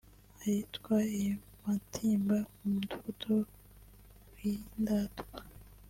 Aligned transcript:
Ahitwa 0.39 0.95
i 1.23 1.25
Matimba 1.63 2.37
mu 2.53 2.63
Mudugudu 2.73 3.35
w’Indatwa 4.37 5.41